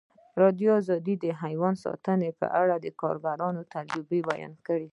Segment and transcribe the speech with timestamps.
[0.03, 0.75] ازادي راډیو
[1.23, 4.87] د حیوان ساتنه په اړه د کارګرانو تجربې بیان کړي.